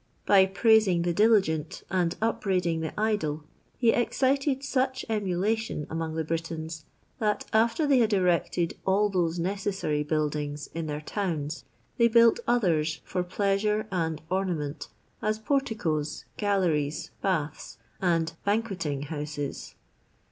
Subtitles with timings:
[0.25, 3.43] By praising the diligent and upbraiding the idle,
[3.77, 6.85] he excited such emulation among the Britons,
[7.19, 11.65] that, after they had erected all those necessary buildings in their towns,
[11.99, 14.87] they built others for pleasare and ona inent,
[15.21, 19.75] as porticoes, galleries, lailu, and banquet ing houses."